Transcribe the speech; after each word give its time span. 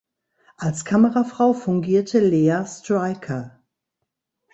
Als 0.57 0.83
Kamerafrau 0.83 1.53
fungierte 1.53 2.17
Leah 2.19 2.65
Striker. 2.65 3.59